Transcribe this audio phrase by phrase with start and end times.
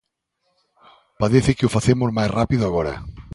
[1.21, 2.93] Parece que o facemos máis rápido agora.